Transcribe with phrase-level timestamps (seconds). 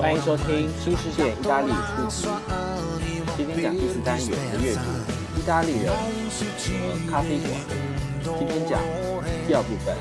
[0.00, 2.26] 欢迎收听新世界意大利初级，
[3.36, 4.80] 今天讲第四单元的阅读，
[5.38, 7.52] 意大利人和咖啡馆。
[8.38, 8.80] 今天讲
[9.46, 9.94] 第二部分。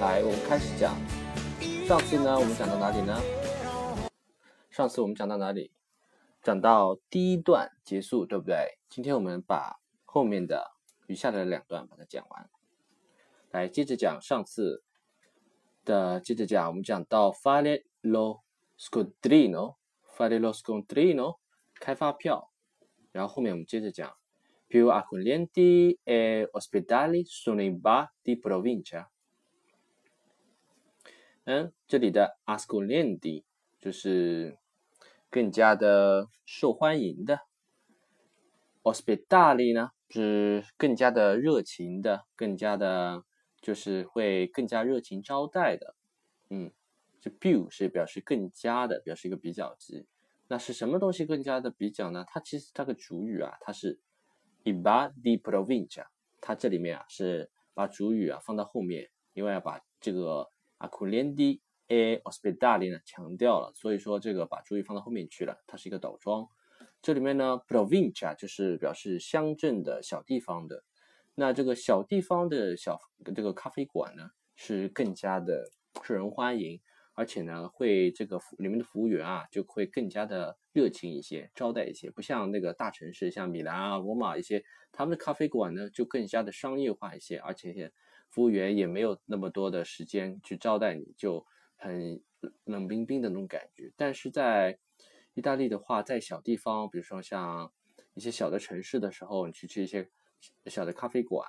[0.00, 0.96] 来，我们开始讲。
[1.86, 3.14] 上次呢，我们讲到哪里呢？
[4.70, 5.70] 上次我们讲到哪里？
[6.42, 8.78] 讲到第一段结束，对不对？
[8.88, 10.72] 今天我们把后面的
[11.08, 12.48] 余下的两段把它讲完。
[13.50, 14.82] 来，接着讲上次
[15.84, 18.40] 的，接着讲，我们讲到 fare lo
[18.78, 21.36] scudrino，fare lo scudrino，
[21.74, 22.50] 开发票。
[23.12, 24.16] 然后后面我们接着讲
[24.70, 29.06] ，più accoglienti e ospedali sono i bar di provincia。
[31.46, 33.44] 嗯，这里的 ascolenti
[33.78, 34.56] 就是
[35.28, 37.40] 更加的受欢迎的
[38.82, 43.24] ，ospitali 呢是更加的热情的，更加的，
[43.60, 45.94] 就是会更加热情招待的。
[46.48, 46.72] 嗯，
[47.20, 50.06] 这 più 是表示更加的，表示一个比较级。
[50.48, 52.24] 那是什么东西更加的比较呢？
[52.26, 54.00] 它其实它的主语啊，它是
[54.62, 56.06] i ba di provincia，
[56.40, 60.53] 它这里面啊是把主语啊放到后面，因为要把这个。
[60.84, 66.48] A c u l e n d i e ospitali 呢强调了，所以说这个把注意放到后面去了，它是一个倒装。
[67.02, 70.84] 这里面呢，provincia 就是表示乡镇的小地方的。
[71.34, 72.98] 那这个小地方的小
[73.34, 75.70] 这个咖啡馆呢，是更加的
[76.02, 76.80] 受人欢迎，
[77.12, 82.10] 而且呢，会这个里面的服务员啊，就会更加的热情一些，招待一些。
[82.10, 87.92] 不像那个大城市，像米兰啊、罗马一些，他们的咖啡馆呢，就更加的商业化一些，而且。
[88.34, 91.46] 服务员也没有那么多的时间去招待你，就
[91.76, 92.20] 很
[92.64, 93.92] 冷冰冰的那种感觉。
[93.96, 94.76] 但是在
[95.34, 97.72] 意大利的话，在小地方，比如说像
[98.14, 100.10] 一些小的城市的时候，你去吃一些
[100.66, 101.46] 小的咖啡馆，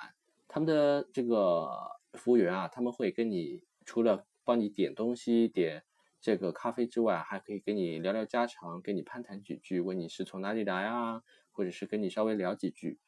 [0.47, 1.68] 他们的这个
[2.13, 5.84] 服务员啊，他们会跟你除了帮你点东西、点
[6.22, 13.00] 这个咖啡之外，还可以跟你聊聊家常，跟你攀谈几句，问你是从哪里来啊，或者是跟你稍微聊几句，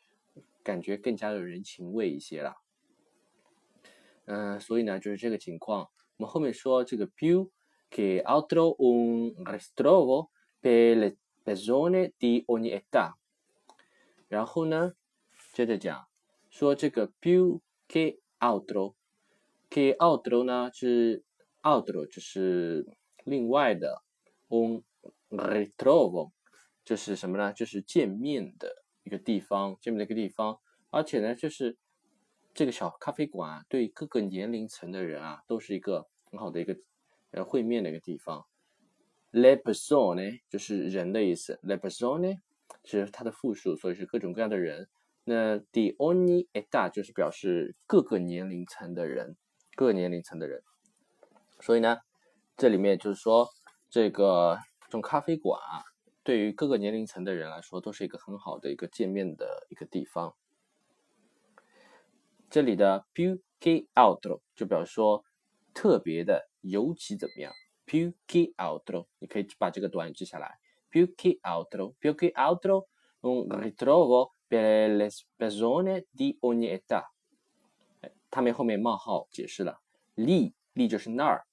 [0.64, 2.58] 感觉更加有人情味一些了。
[4.30, 5.90] 嗯，所以呢，就是这个情况。
[6.18, 7.50] 我们后面说这个 più
[7.90, 13.14] che altro un ritrovo per le persone di ogni età。
[14.28, 14.96] 然后呢，
[15.54, 16.08] 接着讲
[16.50, 21.24] 说这个 più che altro，che altro 呢是
[21.62, 22.86] altro 就是
[23.24, 24.04] 另外的
[24.50, 24.84] ，un
[25.30, 26.32] ritrovo
[26.84, 27.54] 就是什么呢？
[27.54, 30.60] 就是见面的一个地方，见面的一个地方，
[30.90, 31.78] 而且呢，就是。
[32.58, 36.76] 这个小咖啡馆，对各个年龄层的人啊，都是一个很好的一个
[37.30, 38.48] 呃会面的一个地方。
[39.30, 42.40] Le persone 就是人的意思，le persone
[42.84, 44.90] 是它的复数，所以是各种各样的人。
[45.26, 49.38] 那 di ogni età 就是表示各个年龄层的人，
[49.76, 50.64] 各个年龄层的人。
[51.60, 52.00] 所以呢，
[52.56, 53.48] 这里面就是说，
[53.88, 55.86] 这个这种咖啡馆啊，
[56.24, 60.36] 对于各个年龄层的人来说，都是一个很好的一个见面的一个地方。
[62.50, 65.24] 这里的 più che altro 就表示说
[65.74, 67.52] 特别的，尤其怎么样
[67.86, 70.60] ？più che altro，你可以把这个短语记下来。
[70.90, 72.88] più che altro，più che altro
[73.22, 77.04] un ritrovo per le persone di ogni età。
[78.30, 79.82] 他们后面冒号解释了
[80.16, 81.46] ，lì lì 就是那儿，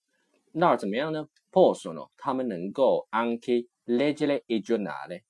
[0.52, 5.22] 那儿怎么样呢？possono，他们能够 anche leggere il giornale，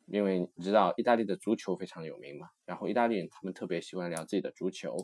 [0.06, 2.50] 因为你知道意大利的足球非常有名嘛。
[2.66, 4.96] 然后意大利人他们特别喜欢聊自己的足球。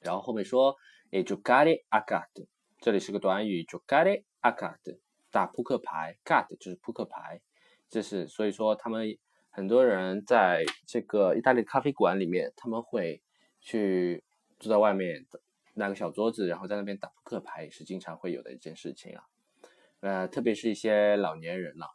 [0.00, 0.76] 然后后面说
[1.10, 2.46] ，e giocare a carte，
[2.78, 4.98] 这里是个短语，giocare a carte，
[5.30, 7.40] 打扑克牌，carte 就是扑克牌。
[7.88, 9.18] 这是所以说，他们
[9.50, 13.22] 很多人在这个意大利咖啡馆里面，他们会
[13.60, 14.22] 去
[14.58, 15.26] 坐在外面
[15.74, 19.24] 拿个小桌子，然后在那边打扑克牌，也是经常会有的一件事情啊。
[20.00, 21.86] 呃，特别是一些老年人了，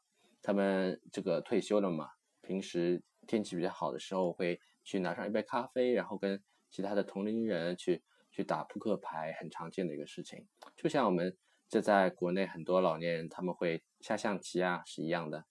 [0.42, 2.10] 他们这个退休了嘛，
[2.42, 10.46] 平时天气比较好的时候，会去拿上一杯咖啡，然后跟其他的同龄人去去打扑克牌，很常见的一个事情。
[10.76, 11.36] 就像我们
[11.68, 15.46] 这在国内很多老年人他们会下象棋啊，是一样的。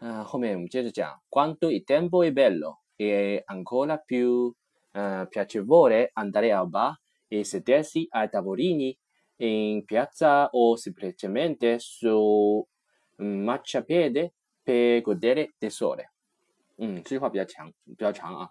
[0.00, 1.20] 嗯，后面我们接着讲。
[1.28, 4.54] Quando il tempo è bello e ancora più
[4.92, 8.98] 呃，piacevole andare al bar e sedersi ai tavolini
[9.36, 12.66] in piazza o semplicemente su
[13.18, 14.32] marciapiede
[14.62, 16.08] per godere del sole。
[16.78, 18.50] 嗯，这句话比较强，比较长啊。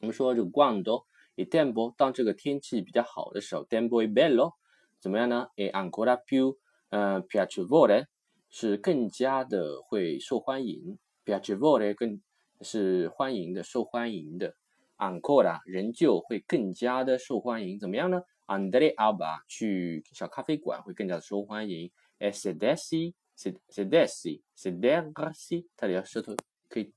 [0.00, 1.04] 我们说这个 quando
[1.36, 4.56] il tempo 当这个天气比较好的时候，tempo è bello，
[5.04, 6.56] 怎么样呢？e ancora più，
[6.88, 8.06] 呃，piacevole
[8.48, 12.22] 是更加的会受欢迎，piacevole 更
[12.62, 14.56] 是欢迎的、受欢迎的
[14.96, 17.78] ，ancora 仍旧会更加的受欢迎。
[17.78, 26.34] 怎么样呢？andare a b a 去小咖啡馆会更加的受欢迎诶 sedersi sedersi sedersi，它里要舌头
[26.70, 26.94] 可以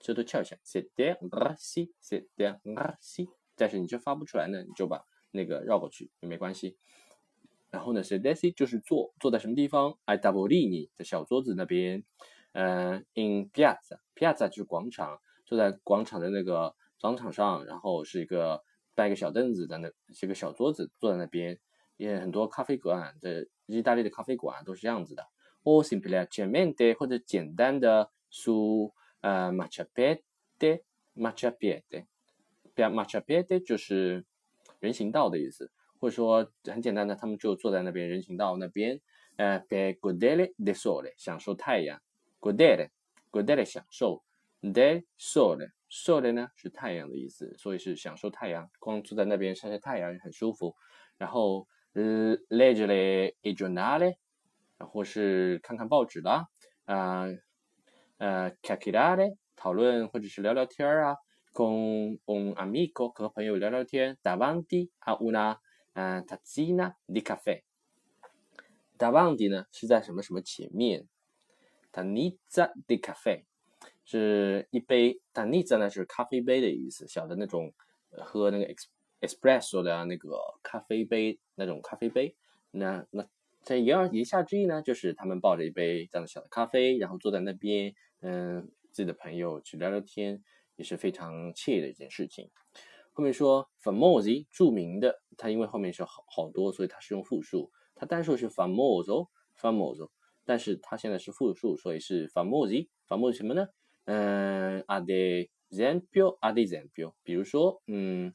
[0.00, 6.78] 舌头翘一下，sedersi sedersi，但是你就发不出来呢，你就把那个绕过去也没关系。
[7.70, 12.04] 然后呢是 d e s i 就是坐，坐在什么地方？ai tavolini 在小桌子那边。
[12.52, 16.74] 呃，in piazza piazza 就是广场，坐在广场的那个。
[16.98, 18.64] 广场上，然后是一个
[18.96, 21.60] 搬个小凳子在那，是一个小桌子坐在那边。
[21.98, 25.24] 也很多咖啡馆的意大利的咖啡馆都是这样子的。
[25.62, 30.22] o simplemente 或者简单的 su 呃 marciapiede
[31.14, 32.06] marciapiede
[32.74, 34.24] marciapiede 就是
[34.80, 39.00] 人行道的意思，或者说很简单的，他们就坐在那边人行道那边。
[39.38, 42.00] 呃 per godere de sole 享受太阳
[42.40, 42.88] ，godere
[43.30, 44.24] godere 享受
[44.62, 45.72] ，de sole。
[45.90, 50.74] sole 呢是太阳的意思，所以是享受太阳，光坐在那边晒晒太阳很舒服。
[51.18, 54.16] 然后，leggere i giornale，
[54.78, 56.46] 或是看看报纸啦，
[56.86, 57.26] 啊
[58.16, 61.16] 呃，chiacchierare 讨论或者是聊聊天啊
[61.52, 65.58] ，con un amico 和朋友聊聊天，davanti a una
[65.96, 67.62] 呃，tazina di caffè。
[68.98, 71.08] davanti 呢是在什么什么前面
[71.90, 73.44] ，tazza di caffè。
[74.04, 77.72] 是一杯，但 n i z 呢是咖啡杯的意思，小的那种
[78.10, 78.74] 喝那个
[79.20, 82.36] espresso 的那个咖啡杯那种咖啡杯。
[82.70, 83.26] 那那
[83.62, 90.44] 在言而言下之意呢，就是他们抱着一杯这样的小的咖啡，然后坐在那边，嗯，自己的朋友去聊聊天，
[90.76, 92.50] 也是非常惬意的一件事情。
[93.16, 99.28] 后面说 famosi 著名的，它因为后面是好好多，所以它是用复数，它单数是 famoso
[99.58, 100.10] famoso，
[100.44, 103.68] 但是它现在是复数，所以是 famosi famosi 什么呢？
[104.04, 105.06] 嗯，ad
[105.70, 108.30] esempio，ad esempio，比如说，嗯，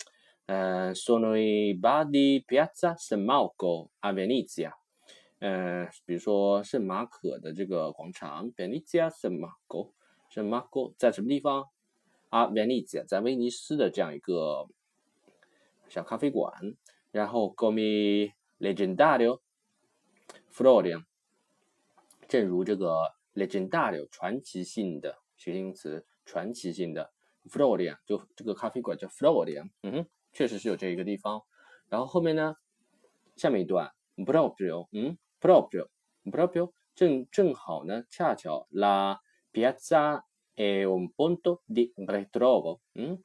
[0.47, 4.73] 呃，sono i bar di piazza San Marco a Venezia，
[5.41, 9.91] 嗯，比如说圣马可的这个广场，Venezia San Marco，
[10.27, 11.69] 圣马可在什么地方？
[12.31, 14.67] 啊，Venezia，在威尼斯的这样一个
[15.89, 16.75] 小咖啡馆。
[17.11, 19.41] 然后，come leggendario
[20.51, 21.03] Florian，
[22.29, 25.19] 正如这个 Legendario 传奇性的。
[25.35, 27.11] 形容词传奇性的
[27.49, 31.41] Florian，就这个咖啡馆叫 Florian，嗯哼，确实是有这一个地方。
[31.89, 32.55] 然后后面呢，
[33.35, 39.17] 下面一段 proprio，嗯，proprio，proprio，正正好呢，恰巧 la
[39.51, 40.21] piazza
[40.61, 43.17] è un punto di ritrovo，嗯，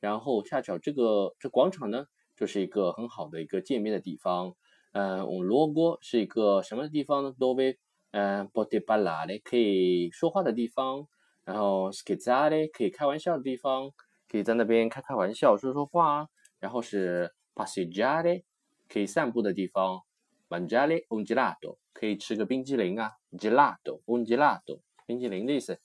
[0.00, 4.54] 然后恰巧这个这广场呢，就是一个很好的一个见面的地方。
[4.92, 7.76] 嗯，un luogo 是一个什么地方呢？dove
[8.12, 11.06] 嗯 poter parlare 可以说话的地方。
[11.44, 13.90] 然后 scherzare 可以开玩笑的地方，
[14.28, 16.28] 可以在那边开开玩笑、说说话。
[16.60, 18.42] 然后是 passeggiare
[18.88, 20.02] 可以散步的地方
[20.48, 25.80] ，mangiare un gelato 可以吃个冰激凌啊，gelato un gelato 冰激凌的意思。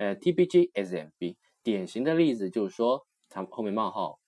[0.00, 4.18] 呃，tbg esempi 典型的例子就是说，它后面冒号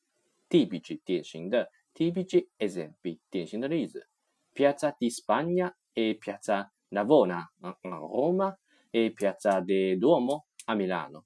[0.51, 4.07] ，tbg 典型的，tbg esempi 典型的例子
[4.55, 8.55] ，piazza di Spagna e piazza Navona a Roma
[8.91, 10.43] e piazza del Duomo。
[10.67, 11.25] 阿米拉诺，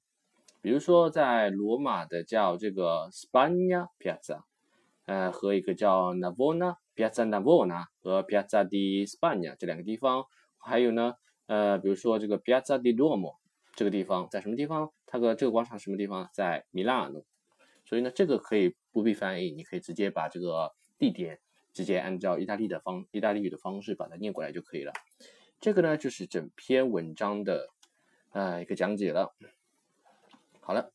[0.61, 4.43] 比如说在罗马的叫这个 Spagna Piazza，
[5.05, 10.25] 呃，和一个叫 Navona Piazza Navona 和 Piazza di Spagna 这两个地方，
[10.57, 11.15] 还有呢，
[11.47, 13.35] 呃，比如说这个 Piazza di Duomo
[13.77, 14.91] 这个地方在什么地方？
[15.05, 16.27] 它的这个广场什么地方？
[16.33, 17.23] 在米兰诺。
[17.85, 21.39] 所以呢，这个可以不必翻译，你可以直接把这个地点
[21.73, 24.91] 直接按照意大利的方意大利语的方式把它念过来就可以了。
[25.59, 27.69] 这个呢，就是整篇文章的。
[28.31, 29.35] 呃，一个讲解了。
[30.59, 30.91] 好了，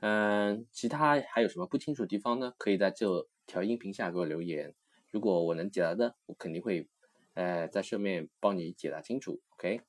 [0.00, 2.52] 嗯，其他还有什么不清楚的地方呢？
[2.58, 4.74] 可以在这条音频下给我留言。
[5.10, 6.88] 如果我能解答的，我肯定会
[7.34, 9.40] 呃在上面帮你解答清楚。
[9.54, 9.80] OK，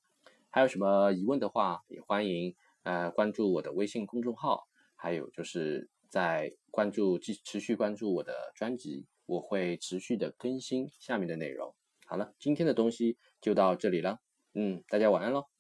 [0.56, 4.64] 还有什么疑问的话，也欢迎呃关注我的微信公众号，
[4.96, 11.76] 还有就是在关注继持续关注我的专辑，我会持续的更新下面的内容。
[12.08, 14.20] 好了，今天的东西就到这里了。
[14.54, 15.55] 嗯，大家晚安喽。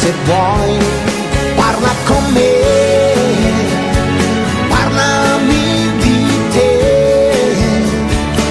[0.00, 0.78] se vuoi
[1.56, 2.52] parla con me,
[4.68, 6.72] parlami di te,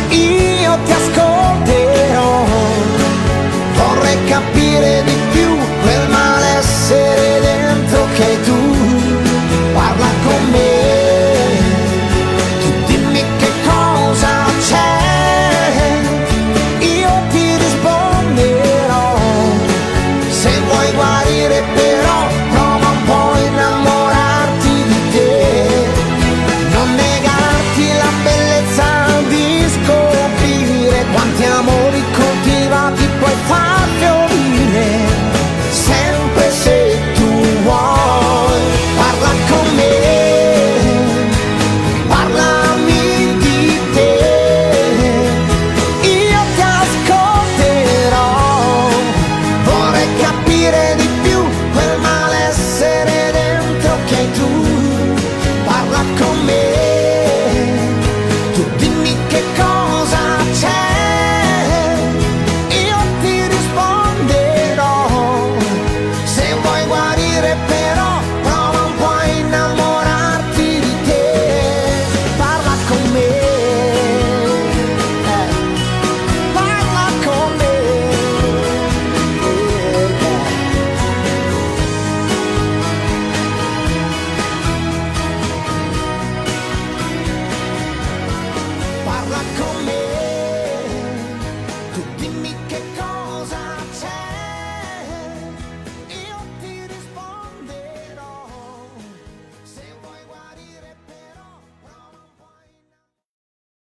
[0.09, 2.45] io ti ascolterò,
[3.73, 5.58] vorrei capire di più.